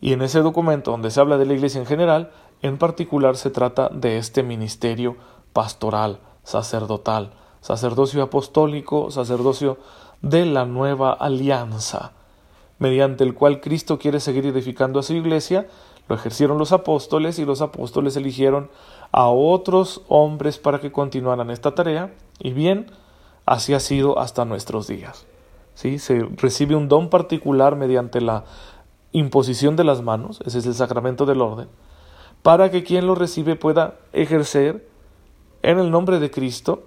Y 0.00 0.12
en 0.12 0.22
ese 0.22 0.40
documento 0.40 0.90
donde 0.90 1.10
se 1.10 1.20
habla 1.20 1.38
de 1.38 1.46
la 1.46 1.54
Iglesia 1.54 1.80
en 1.80 1.86
general, 1.86 2.30
en 2.62 2.76
particular 2.78 3.36
se 3.36 3.50
trata 3.50 3.88
de 3.88 4.18
este 4.18 4.42
ministerio 4.42 5.16
pastoral, 5.52 6.20
sacerdotal, 6.44 7.32
sacerdocio 7.60 8.22
apostólico, 8.22 9.10
sacerdocio 9.10 9.78
de 10.22 10.46
la 10.46 10.66
nueva 10.66 11.12
alianza, 11.12 12.12
mediante 12.78 13.24
el 13.24 13.34
cual 13.34 13.60
Cristo 13.60 13.98
quiere 13.98 14.20
seguir 14.20 14.46
edificando 14.46 15.00
a 15.00 15.02
su 15.02 15.14
iglesia, 15.14 15.66
lo 16.08 16.14
ejercieron 16.14 16.58
los 16.58 16.72
apóstoles 16.72 17.38
y 17.38 17.44
los 17.44 17.60
apóstoles 17.60 18.16
eligieron 18.16 18.70
a 19.12 19.28
otros 19.28 20.02
hombres 20.08 20.58
para 20.58 20.80
que 20.80 20.92
continuaran 20.92 21.50
esta 21.50 21.74
tarea, 21.74 22.14
y 22.38 22.52
bien, 22.52 22.90
así 23.46 23.74
ha 23.74 23.80
sido 23.80 24.18
hasta 24.18 24.44
nuestros 24.44 24.86
días. 24.86 25.26
¿Sí? 25.74 25.98
Se 25.98 26.22
recibe 26.36 26.74
un 26.74 26.88
don 26.88 27.08
particular 27.08 27.76
mediante 27.76 28.20
la 28.20 28.44
imposición 29.12 29.76
de 29.76 29.84
las 29.84 30.02
manos, 30.02 30.40
ese 30.44 30.58
es 30.58 30.66
el 30.66 30.74
sacramento 30.74 31.26
del 31.26 31.40
orden, 31.40 31.68
para 32.42 32.70
que 32.70 32.84
quien 32.84 33.06
lo 33.06 33.14
recibe 33.14 33.56
pueda 33.56 33.96
ejercer 34.12 34.88
en 35.62 35.78
el 35.78 35.90
nombre 35.90 36.20
de 36.20 36.30
Cristo 36.30 36.84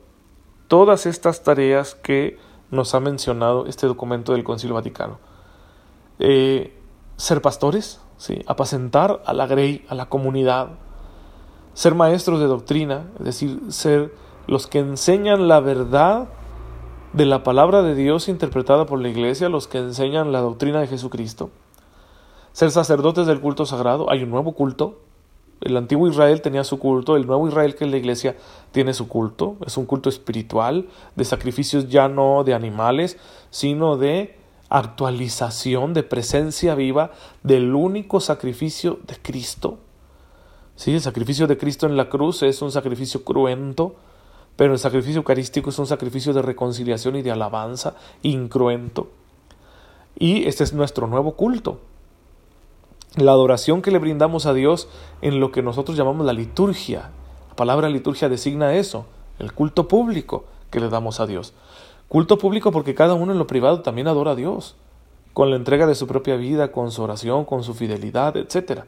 todas 0.68 1.06
estas 1.06 1.44
tareas 1.44 1.96
que 1.96 2.38
nos 2.70 2.96
ha 2.96 3.00
mencionado 3.00 3.66
este 3.66 3.88
documento 3.88 4.32
del 4.32 4.44
Concilio 4.44 4.76
Vaticano. 4.76 5.20
Eh, 6.24 6.78
ser 7.18 7.42
pastores, 7.42 8.00
apacentar 8.46 9.24
a 9.26 9.34
la 9.34 9.48
grey, 9.48 9.86
a 9.90 9.96
la 9.96 10.08
comunidad, 10.08 10.70
ser 11.74 11.96
maestros 11.96 12.40
de 12.40 12.46
doctrina, 12.46 13.08
es 13.20 13.26
decir, 13.26 13.60
ser 13.70 14.14
los 14.46 14.68
que 14.68 14.80
enseñan 14.80 15.48
la 15.48 15.60
verdad 15.60 16.30
de 17.14 17.26
la 17.26 17.44
palabra 17.44 17.82
de 17.82 17.96
Dios 17.96 18.28
interpretada 18.30 18.86
por 18.86 19.00
la 19.00 19.10
Iglesia, 19.10 19.50
los 19.50 19.68
que 19.68 19.80
enseñan 19.80 20.32
la 20.32 20.42
doctrina 20.42 20.80
de 20.80 20.88
Jesucristo, 20.88 21.50
ser 22.52 22.70
sacerdotes 22.70 23.26
del 23.26 23.42
culto 23.42 23.66
sagrado, 23.66 24.12
hay 24.12 24.22
un 24.22 24.30
nuevo 24.30 24.54
culto, 24.54 25.00
el 25.62 25.78
antiguo 25.78 26.08
Israel 26.08 26.42
tenía 26.42 26.64
su 26.64 26.78
culto, 26.78 27.16
el 27.16 27.26
nuevo 27.26 27.48
Israel 27.48 27.76
que 27.76 27.86
es 27.86 27.92
la 27.92 27.98
iglesia 27.98 28.36
tiene 28.72 28.94
su 28.94 29.08
culto, 29.08 29.58
es 29.66 29.78
un 29.78 29.86
culto 29.86 30.10
espiritual, 30.10 30.88
de 31.16 31.26
sacrificios 31.26 31.90
ya 31.90 32.08
no 32.08 32.44
de 32.44 32.54
animales, 32.54 33.18
sino 33.50 33.98
de 33.98 34.41
actualización, 34.72 35.94
de 35.94 36.04
presencia 36.04 36.76
viva 36.76 37.12
del 37.44 37.76
único 37.76 38.20
sacrificio 38.20 39.00
de 39.06 39.18
Cristo. 39.22 39.78
Sí, 40.76 40.94
el 40.94 41.02
sacrificio 41.02 41.46
de 41.46 41.58
Cristo 41.58 41.86
en 41.86 41.98
la 41.98 42.10
cruz 42.10 42.42
es 42.42 42.62
un 42.62 42.72
sacrificio 42.72 43.24
cruento, 43.24 43.96
pero 44.56 44.74
el 44.74 44.80
sacrificio 44.80 45.20
eucarístico 45.20 45.70
es 45.70 45.78
un 45.78 45.88
sacrificio 45.88 46.34
de 46.34 46.42
reconciliación 46.42 47.16
y 47.18 47.22
de 47.22 47.32
alabanza 47.32 47.96
incruento. 48.24 49.10
Y 50.18 50.46
este 50.46 50.64
es 50.64 50.74
nuestro 50.74 51.08
nuevo 51.08 51.36
culto 51.36 51.80
la 53.18 53.32
adoración 53.32 53.82
que 53.82 53.92
le 53.92 54.00
brindamos 54.00 54.46
a 54.46 54.54
Dios 54.54 54.88
en 55.22 55.40
lo 55.40 55.52
que 55.52 55.62
nosotros 55.62 55.98
llamamos 55.98 56.26
la 56.26 56.34
liturgia. 56.34 57.10
La 57.50 57.56
palabra 57.56 57.90
liturgia 57.90 58.30
designa 58.30 58.74
eso, 58.76 59.06
el 59.40 59.54
culto 59.54 59.88
público 59.88 60.46
que 60.70 60.80
le 60.80 60.90
damos 60.90 61.20
a 61.20 61.28
Dios. 61.28 61.54
Culto 62.12 62.38
público 62.38 62.74
porque 62.74 62.94
cada 62.94 63.14
uno 63.14 63.32
en 63.32 63.38
lo 63.38 63.48
privado 63.48 63.84
también 63.84 64.10
adora 64.10 64.32
a 64.32 64.36
Dios, 64.36 64.76
con 65.32 65.50
la 65.50 65.56
entrega 65.56 65.88
de 65.88 65.96
su 65.96 66.08
propia 66.08 66.36
vida, 66.36 66.74
con 66.74 66.92
su 66.92 67.02
oración, 67.02 67.46
con 67.46 67.64
su 67.64 67.74
fidelidad, 67.74 68.36
etc. 68.36 68.82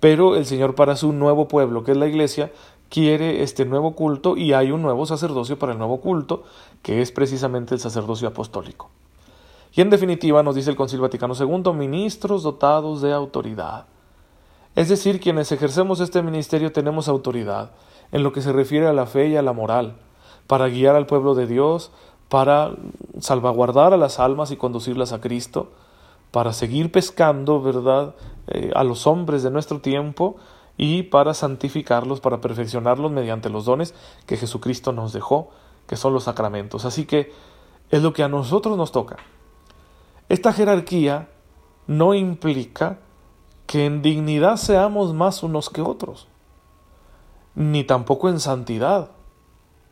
Pero 0.00 0.36
el 0.36 0.44
Señor 0.44 0.74
para 0.74 0.96
su 0.96 1.14
nuevo 1.14 1.48
pueblo, 1.48 1.82
que 1.82 1.92
es 1.92 1.96
la 1.96 2.08
iglesia, 2.08 2.52
quiere 2.90 3.42
este 3.42 3.64
nuevo 3.64 3.92
culto 3.94 4.36
y 4.36 4.52
hay 4.52 4.70
un 4.70 4.82
nuevo 4.82 5.06
sacerdocio 5.06 5.58
para 5.58 5.72
el 5.72 5.78
nuevo 5.78 6.02
culto, 6.02 6.42
que 6.82 7.00
es 7.00 7.10
precisamente 7.10 7.72
el 7.72 7.80
sacerdocio 7.80 8.28
apostólico. 8.28 8.90
Y 9.72 9.80
en 9.80 9.88
definitiva, 9.88 10.42
nos 10.42 10.54
dice 10.54 10.68
el 10.68 10.76
Concilio 10.76 11.04
Vaticano 11.04 11.32
II, 11.32 11.72
ministros 11.72 12.42
dotados 12.42 13.00
de 13.00 13.14
autoridad. 13.14 13.86
Es 14.74 14.90
decir, 14.90 15.20
quienes 15.20 15.52
ejercemos 15.52 16.00
este 16.00 16.20
ministerio 16.20 16.70
tenemos 16.70 17.08
autoridad 17.08 17.70
en 18.10 18.22
lo 18.22 18.30
que 18.34 18.42
se 18.42 18.52
refiere 18.52 18.88
a 18.88 18.92
la 18.92 19.06
fe 19.06 19.28
y 19.28 19.36
a 19.36 19.42
la 19.42 19.54
moral, 19.54 19.96
para 20.46 20.68
guiar 20.68 20.96
al 20.96 21.06
pueblo 21.06 21.34
de 21.34 21.46
Dios, 21.46 21.92
para 22.32 22.72
salvaguardar 23.20 23.92
a 23.92 23.98
las 23.98 24.18
almas 24.18 24.50
y 24.52 24.56
conducirlas 24.56 25.12
a 25.12 25.20
Cristo, 25.20 25.70
para 26.30 26.54
seguir 26.54 26.90
pescando, 26.90 27.60
¿verdad?, 27.60 28.14
eh, 28.46 28.70
a 28.74 28.84
los 28.84 29.06
hombres 29.06 29.42
de 29.42 29.50
nuestro 29.50 29.82
tiempo 29.82 30.36
y 30.78 31.02
para 31.02 31.34
santificarlos, 31.34 32.20
para 32.20 32.40
perfeccionarlos 32.40 33.12
mediante 33.12 33.50
los 33.50 33.66
dones 33.66 33.94
que 34.24 34.38
Jesucristo 34.38 34.92
nos 34.92 35.12
dejó, 35.12 35.50
que 35.86 35.96
son 35.96 36.14
los 36.14 36.24
sacramentos. 36.24 36.86
Así 36.86 37.04
que 37.04 37.34
es 37.90 38.02
lo 38.02 38.14
que 38.14 38.22
a 38.22 38.28
nosotros 38.28 38.78
nos 38.78 38.92
toca. 38.92 39.18
Esta 40.30 40.54
jerarquía 40.54 41.28
no 41.86 42.14
implica 42.14 43.00
que 43.66 43.84
en 43.84 44.00
dignidad 44.00 44.56
seamos 44.56 45.12
más 45.12 45.42
unos 45.42 45.68
que 45.68 45.82
otros, 45.82 46.28
ni 47.54 47.84
tampoco 47.84 48.30
en 48.30 48.40
santidad, 48.40 49.10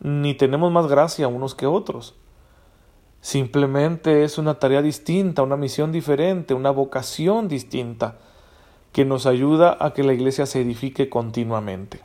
ni 0.01 0.33
tenemos 0.33 0.73
más 0.73 0.87
gracia 0.87 1.29
unos 1.29 1.55
que 1.55 1.67
otros. 1.67 2.15
Simplemente 3.21 4.25
es 4.25 4.39
una 4.39 4.55
tarea 4.55 4.81
distinta, 4.81 5.43
una 5.43 5.57
misión 5.57 5.93
diferente, 5.93 6.55
una 6.55 6.71
vocación 6.71 7.49
distinta 7.49 8.17
que 8.93 9.05
nos 9.05 9.27
ayuda 9.27 9.77
a 9.79 9.93
que 9.93 10.03
la 10.03 10.15
iglesia 10.15 10.47
se 10.47 10.63
edifique 10.63 11.09
continuamente. 11.09 12.01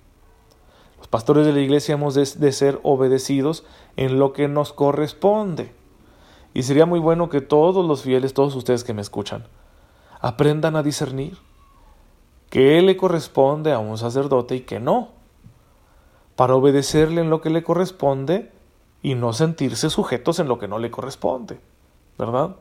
Los 0.97 1.07
pastores 1.07 1.45
de 1.45 1.53
la 1.53 1.61
iglesia 1.61 1.93
hemos 1.93 2.15
de, 2.15 2.51
ser 2.51 2.79
obedecidos 2.83 3.63
en 3.95 4.19
lo 4.19 4.33
que 4.33 4.47
nos 4.47 4.73
corresponde. 4.73 5.73
Y 6.53 6.63
sería 6.63 6.85
muy 6.85 6.99
bueno 6.99 7.29
que 7.29 7.41
todos 7.41 7.85
los 7.85 8.01
fieles, 8.01 8.33
todos 8.33 8.55
ustedes 8.55 8.83
que 8.83 8.93
me 8.93 9.01
escuchan, 9.01 9.45
aprendan 10.19 10.75
a 10.75 10.83
discernir 10.83 11.37
qué 12.49 12.81
le 12.81 12.97
corresponde 12.97 13.71
a 13.71 13.79
un 13.79 13.97
sacerdote 13.97 14.55
y 14.55 14.61
qué 14.61 14.79
no, 14.79 15.09
para 16.35 16.55
obedecerle 16.55 17.21
en 17.21 17.29
lo 17.29 17.41
que 17.41 17.49
le 17.49 17.63
corresponde 17.63 18.51
y 19.05 19.13
no 19.13 19.33
sentirse 19.33 19.91
sujetos 19.91 20.39
en 20.39 20.47
lo 20.47 20.57
que 20.57 20.67
no 20.67 20.79
le 20.79 20.89
corresponde, 20.89 21.59
¿verdad? 22.17 22.55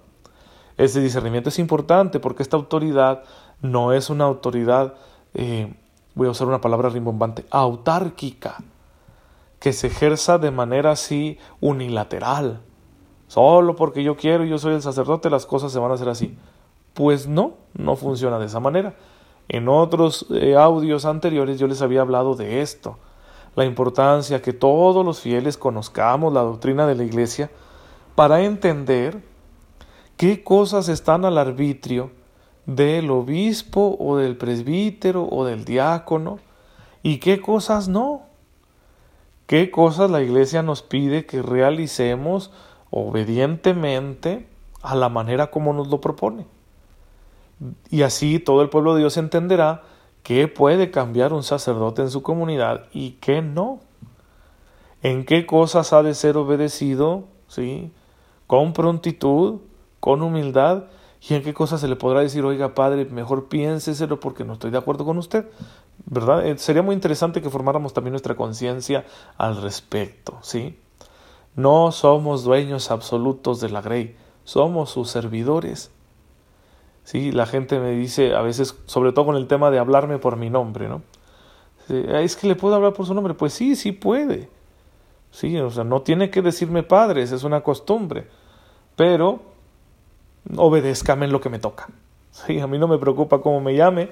Ese 0.77 1.01
discernimiento 1.01 1.49
es 1.49 1.59
importante 1.59 2.21
porque 2.21 2.43
esta 2.43 2.59
autoridad 2.59 3.23
no 3.63 3.95
es 3.95 4.11
una 4.11 4.25
autoridad, 4.25 4.93
eh, 5.33 5.75
voy 6.15 6.29
a 6.29 6.33
usar 6.33 6.47
una 6.47 6.61
palabra 6.61 6.91
rimbombante, 6.91 7.47
autárquica, 7.49 8.63
que 9.59 9.73
se 9.73 9.87
ejerza 9.87 10.37
de 10.37 10.51
manera 10.51 10.91
así 10.91 11.39
unilateral, 11.63 12.61
Solo 13.27 13.75
porque 13.75 14.05
yo 14.05 14.15
quiero 14.15 14.45
y 14.45 14.51
yo 14.51 14.59
soy 14.59 14.75
el 14.75 14.83
sacerdote, 14.83 15.31
las 15.31 15.47
cosas 15.47 15.73
se 15.73 15.79
van 15.79 15.91
a 15.91 15.95
hacer 15.95 16.11
así. 16.11 16.37
Pues 16.93 17.27
no, 17.27 17.55
no 17.73 17.97
funciona 17.97 18.39
de 18.39 18.47
esa 18.47 18.61
manera. 18.61 18.95
En 19.49 19.67
otros 19.67 20.27
eh, 20.31 20.57
audios 20.57 21.07
anteriores 21.07 21.59
yo 21.59 21.67
les 21.67 21.81
había 21.81 22.03
hablado 22.03 22.35
de 22.37 22.61
esto, 22.61 22.99
la 23.57 23.65
importancia 23.65 24.43
que 24.43 24.53
todos 24.53 25.05
los 25.05 25.21
fieles 25.21 25.57
conozcamos 25.57 26.33
la 26.33 26.43
doctrina 26.43 26.87
de 26.87 26.95
la 26.95 27.05
Iglesia 27.05 27.51
para 28.15 28.43
entender 28.43 29.23
qué 30.17 30.43
cosas 30.43 30.89
están 30.89 31.25
al 31.25 31.39
arbitrio 31.39 32.11
del 32.67 33.11
obispo 33.11 33.97
o 33.99 34.17
del 34.17 34.37
presbítero 34.37 35.29
o 35.31 35.45
del 35.45 35.65
diácono 35.65 36.39
y 37.03 37.19
qué 37.19 37.41
cosas 37.41 37.89
no. 37.89 38.23
¿Qué 39.47 39.71
cosas 39.71 40.11
la 40.11 40.23
Iglesia 40.23 40.63
nos 40.63 40.83
pide 40.83 41.27
que 41.27 41.43
realicemos 41.43 42.51
obedientemente 42.91 44.47
a 44.85 44.95
la 44.95 45.09
manera 45.09 45.51
como 45.51 45.73
nos 45.73 45.89
lo 45.89 46.01
propone. 46.01 46.47
Y 47.91 48.03
así 48.03 48.39
todo 48.39 48.63
el 48.63 48.69
pueblo 48.69 48.95
de 48.95 49.01
Dios 49.01 49.17
entenderá 49.17 49.83
qué 50.25 50.49
puede 50.49 50.91
cambiar 50.91 51.33
un 51.33 51.45
sacerdote 51.45 52.03
en 52.03 52.11
su 52.11 52.23
comunidad 52.23 52.87
y 52.93 53.13
qué 53.13 53.43
no. 53.43 53.79
En 55.03 55.25
qué 55.25 55.47
cosas 55.47 55.93
ha 55.93 56.03
de 56.03 56.15
ser 56.15 56.37
obedecido, 56.37 57.25
¿sí? 57.47 57.93
Con 58.49 58.73
prontitud, 58.73 59.61
con 60.01 60.23
humildad, 60.23 60.85
y 61.29 61.35
en 61.35 61.43
qué 61.43 61.55
cosas 61.55 61.81
se 61.81 61.89
le 61.89 61.97
podrá 61.97 62.21
decir, 62.21 62.45
oiga, 62.45 62.75
padre, 62.75 63.07
mejor 63.07 63.49
piénseselo 63.49 64.21
porque 64.21 64.45
no 64.45 64.55
estoy 64.55 64.71
de 64.71 64.79
acuerdo 64.79 65.05
con 65.05 65.17
usted. 65.17 65.47
¿Verdad? 66.07 66.47
Eh, 66.47 66.59
sería 66.59 66.83
muy 66.83 66.95
interesante 66.95 67.41
que 67.41 67.49
formáramos 67.49 67.95
también 67.95 68.13
nuestra 68.13 68.35
conciencia 68.35 69.07
al 69.39 69.63
respecto, 69.63 70.39
¿sí? 70.43 70.79
No 71.55 71.93
somos 71.93 72.45
dueños 72.45 72.91
absolutos 72.91 73.61
de 73.61 73.71
la 73.71 73.81
Grey, 73.81 74.17
somos 74.45 74.91
sus 74.91 75.09
servidores. 75.11 75.93
Sí, 77.05 77.33
la 77.33 77.47
gente 77.47 77.79
me 77.79 77.91
dice 77.91 78.35
a 78.35 78.41
veces, 78.41 78.77
sobre 78.87 79.13
todo 79.13 79.27
con 79.27 79.37
el 79.37 79.47
tema 79.47 79.71
de 79.71 79.79
hablarme 79.79 80.19
por 80.19 80.37
mi 80.37 80.51
nombre, 80.51 80.89
¿no? 80.89 81.03
Es 81.89 82.35
que 82.37 82.47
le 82.47 82.57
puedo 82.57 82.75
hablar 82.75 82.95
por 82.95 83.07
su 83.07 83.15
nombre. 83.15 83.35
Pues 83.35 83.53
sí, 83.53 83.77
sí 83.77 83.93
puede. 83.93 84.49
Sí, 85.31 85.59
o 85.59 85.71
sea, 85.71 85.85
no 85.85 86.01
tiene 86.01 86.31
que 86.31 86.41
decirme 86.41 86.83
padres, 86.83 87.31
es 87.31 87.45
una 87.45 87.61
costumbre. 87.61 88.27
Pero 88.97 89.41
obedézcame 90.57 91.27
en 91.27 91.33
lo 91.33 91.41
que 91.41 91.51
me 91.51 91.59
toca. 91.59 91.89
Sí, 92.31 92.59
a 92.59 92.67
mí 92.67 92.79
no 92.79 92.89
me 92.89 92.99
preocupa 92.99 93.41
cómo 93.41 93.61
me 93.61 93.75
llame, 93.75 94.09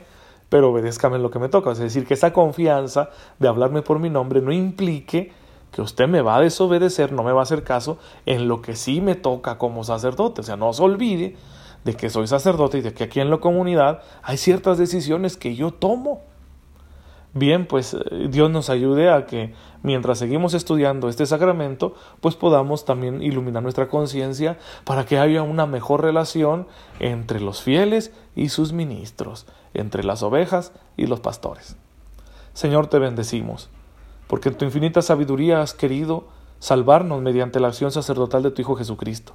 pero 0.50 0.70
obedézcame 0.70 1.16
en 1.16 1.22
lo 1.22 1.30
que 1.30 1.38
me 1.38 1.48
toca. 1.48 1.72
Es 1.72 1.78
decir, 1.78 2.06
que 2.06 2.14
esa 2.14 2.32
confianza 2.32 3.08
de 3.38 3.48
hablarme 3.48 3.80
por 3.80 4.00
mi 4.00 4.10
nombre 4.10 4.42
no 4.42 4.52
implique 4.52 5.32
que 5.70 5.80
usted 5.80 6.08
me 6.08 6.20
va 6.20 6.36
a 6.36 6.40
desobedecer, 6.40 7.12
no 7.12 7.22
me 7.22 7.32
va 7.32 7.40
a 7.40 7.44
hacer 7.44 7.64
caso 7.64 7.98
en 8.26 8.48
lo 8.48 8.60
que 8.60 8.76
sí 8.76 9.00
me 9.00 9.14
toca 9.14 9.56
como 9.56 9.82
sacerdote. 9.82 10.42
O 10.42 10.44
sea, 10.44 10.56
no 10.56 10.74
se 10.74 10.82
olvide 10.82 11.36
de 11.84 11.94
que 11.94 12.10
soy 12.10 12.26
sacerdote 12.26 12.78
y 12.78 12.80
de 12.80 12.92
que 12.92 13.04
aquí 13.04 13.20
en 13.20 13.30
la 13.30 13.38
comunidad 13.38 14.02
hay 14.22 14.36
ciertas 14.36 14.78
decisiones 14.78 15.36
que 15.36 15.54
yo 15.54 15.72
tomo. 15.72 16.22
Bien, 17.34 17.66
pues 17.66 17.94
eh, 17.94 18.28
Dios 18.28 18.50
nos 18.50 18.68
ayude 18.68 19.10
a 19.10 19.24
que 19.24 19.54
mientras 19.82 20.18
seguimos 20.18 20.52
estudiando 20.54 21.08
este 21.08 21.24
sacramento, 21.24 21.94
pues 22.20 22.36
podamos 22.36 22.84
también 22.84 23.22
iluminar 23.22 23.62
nuestra 23.62 23.88
conciencia 23.88 24.58
para 24.84 25.06
que 25.06 25.18
haya 25.18 25.42
una 25.42 25.66
mejor 25.66 26.02
relación 26.02 26.66
entre 27.00 27.40
los 27.40 27.62
fieles 27.62 28.12
y 28.36 28.50
sus 28.50 28.72
ministros, 28.72 29.46
entre 29.72 30.04
las 30.04 30.22
ovejas 30.22 30.72
y 30.96 31.06
los 31.06 31.20
pastores. 31.20 31.76
Señor, 32.52 32.88
te 32.88 32.98
bendecimos, 32.98 33.70
porque 34.26 34.50
en 34.50 34.56
tu 34.56 34.66
infinita 34.66 35.00
sabiduría 35.00 35.62
has 35.62 35.72
querido 35.72 36.28
salvarnos 36.58 37.22
mediante 37.22 37.60
la 37.60 37.68
acción 37.68 37.90
sacerdotal 37.90 38.42
de 38.42 38.50
tu 38.50 38.60
Hijo 38.60 38.76
Jesucristo 38.76 39.32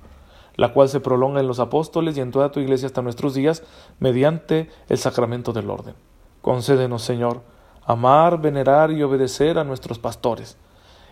la 0.58 0.74
cual 0.74 0.90
se 0.90 1.00
prolonga 1.00 1.40
en 1.40 1.48
los 1.48 1.60
apóstoles 1.60 2.18
y 2.18 2.22
en 2.22 2.32
toda 2.32 2.52
tu 2.52 2.60
iglesia 2.60 2.88
hasta 2.88 3.02
nuestros 3.02 3.34
días, 3.34 3.64
mediante 4.00 4.70
el 4.90 4.98
sacramento 4.98 5.54
del 5.54 5.70
orden. 5.70 5.96
Concédenos, 6.42 7.04
Señor, 7.04 7.42
amar, 7.86 8.42
venerar 8.42 8.92
y 8.92 9.02
obedecer 9.04 9.58
a 9.60 9.64
nuestros 9.64 10.00
pastores, 10.00 10.58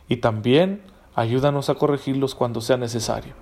y 0.09 0.17
también 0.17 0.81
ayúdanos 1.13 1.69
a 1.69 1.75
corregirlos 1.75 2.35
cuando 2.35 2.59
sea 2.59 2.77
necesario. 2.77 3.33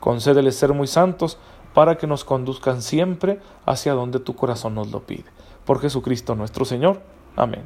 Concédeles 0.00 0.54
ser 0.54 0.74
muy 0.74 0.86
santos 0.86 1.38
para 1.74 1.96
que 1.96 2.06
nos 2.06 2.24
conduzcan 2.24 2.82
siempre 2.82 3.40
hacia 3.66 3.94
donde 3.94 4.20
tu 4.20 4.36
corazón 4.36 4.74
nos 4.74 4.90
lo 4.90 5.00
pide. 5.00 5.24
Por 5.64 5.80
Jesucristo 5.80 6.34
nuestro 6.34 6.64
Señor. 6.64 7.00
Amén. 7.36 7.64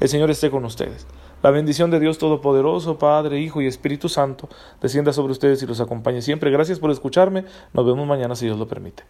El 0.00 0.08
Señor 0.08 0.30
esté 0.30 0.50
con 0.50 0.64
ustedes. 0.64 1.06
La 1.44 1.50
bendición 1.50 1.90
de 1.90 2.00
Dios 2.00 2.16
Todopoderoso, 2.16 2.96
Padre, 2.96 3.38
Hijo 3.38 3.60
y 3.60 3.66
Espíritu 3.66 4.08
Santo, 4.08 4.48
descienda 4.80 5.12
sobre 5.12 5.32
ustedes 5.32 5.62
y 5.62 5.66
los 5.66 5.78
acompañe 5.78 6.22
siempre. 6.22 6.50
Gracias 6.50 6.78
por 6.78 6.90
escucharme. 6.90 7.44
Nos 7.74 7.84
vemos 7.84 8.06
mañana 8.06 8.34
si 8.34 8.46
Dios 8.46 8.58
lo 8.58 8.66
permite. 8.66 9.02